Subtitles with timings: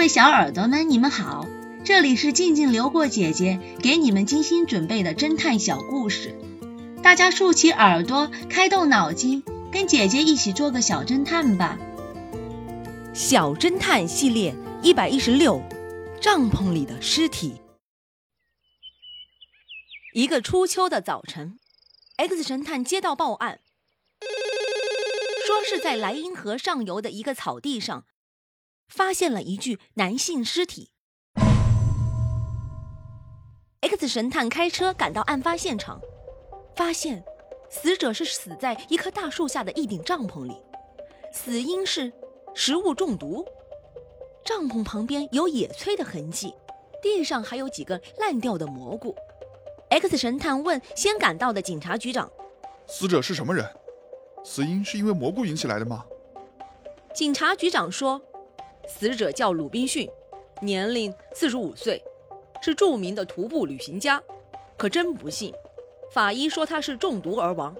[0.00, 1.46] 各位小耳朵们，你们好，
[1.84, 6.34] 这里是静静流过姐姐给你们精心准备的侦探小故事，
[7.02, 11.78] 大家竖起耳朵，开动脑筋，跟姐姐一起做个小侦探吧。
[13.12, 15.62] 小侦探系列一百一十六，
[16.18, 17.60] 帐篷里的尸体。
[20.14, 21.58] 一个初秋的早晨
[22.16, 23.60] ，X 神探接到报案，
[25.46, 28.06] 说是在莱茵河上游的一个草地上。
[28.90, 30.90] 发现了一具男性尸体。
[33.80, 36.00] X 神探开车赶到案发现场，
[36.76, 37.24] 发现
[37.70, 40.54] 死者是死在一棵大树下的一顶帐篷里，
[41.32, 42.12] 死因是
[42.54, 43.44] 食物中毒。
[44.44, 46.54] 帐篷旁边有野炊的痕迹，
[47.02, 49.14] 地上还有几个烂掉的蘑菇。
[49.90, 52.30] X 神探问先赶到的警察局长
[52.86, 53.64] ：“死者是什么人？
[54.44, 56.04] 死因是因为蘑菇引起来的吗？”
[57.14, 58.20] 警察局长说。
[58.98, 60.10] 死者叫鲁滨逊，
[60.60, 62.02] 年龄四十五岁，
[62.60, 64.20] 是著名的徒步旅行家。
[64.76, 65.54] 可真不幸，
[66.10, 67.74] 法医说他是中毒而亡。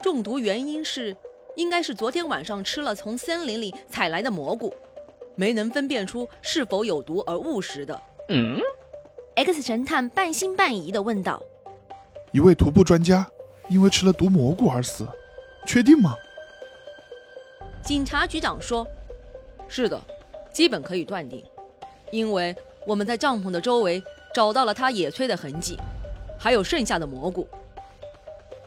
[0.00, 1.14] 中毒原因是，
[1.56, 4.74] 应该是昨天晚上吃了从森林里采来的蘑菇，
[5.36, 8.00] 没能分辨出是否有毒而误食的。
[8.30, 8.58] 嗯
[9.36, 11.42] ，X 神探半信半疑地问道
[12.32, 13.30] ：“一位徒步专家
[13.68, 15.06] 因为吃了毒蘑菇而死，
[15.66, 16.14] 确定吗？”
[17.84, 18.86] 警察局长说
[19.68, 20.00] ：“是的。”
[20.52, 21.42] 基本可以断定，
[22.10, 22.54] 因为
[22.86, 24.02] 我们在帐篷的周围
[24.34, 25.78] 找到了他野炊的痕迹，
[26.38, 27.46] 还有剩下的蘑菇。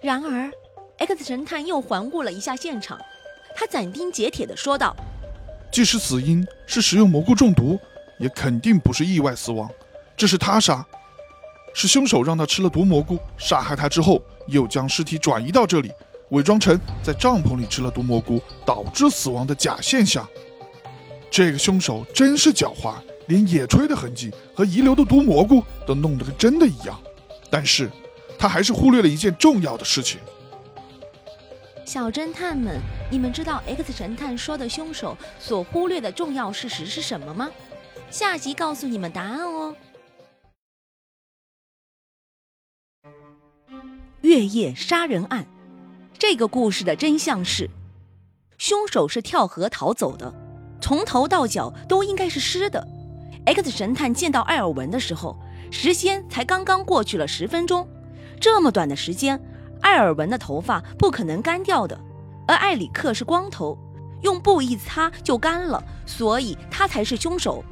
[0.00, 0.50] 然而
[0.98, 2.98] ，X 神探又环顾了一下现场，
[3.54, 4.94] 他斩钉截铁地说道
[5.72, 7.78] ：“即使死因是食用蘑菇中毒，
[8.18, 9.70] 也肯定不是意外死亡，
[10.16, 10.84] 这是他杀，
[11.74, 15.90] 是凶手让他吃了毒蘑菇，杀害他之后又将尸体转移到这里，
[16.30, 20.26] 伪装成在帐篷里吃了毒蘑菇导致死亡的假现象。”
[21.30, 22.96] 这个凶手真是狡猾，
[23.26, 26.98] 连野炊的痕迹和遗留的毒蘑菇都弄得跟真的一样。
[27.50, 27.90] 但是，
[28.38, 30.20] 他还是忽略了一件重要的事情。
[31.84, 37.50] 小侦探们，你们知道 X 神探说的凶手所忽略的重要事实是什么吗？
[38.10, 39.76] 下集告诉你们答案哦。
[44.22, 45.46] 月夜杀人案，
[46.18, 47.70] 这个故事的真相是，
[48.58, 50.45] 凶手是跳河逃走的。
[50.80, 52.86] 从头到脚都应该是湿的。
[53.44, 55.36] X 神探见到艾尔文的时候，
[55.70, 57.86] 时间才刚刚过去了十分钟。
[58.40, 59.40] 这么短的时间，
[59.80, 61.98] 艾尔文的头发不可能干掉的。
[62.46, 63.76] 而艾里克是光头，
[64.22, 67.64] 用布一擦就干了，所以他才是凶手。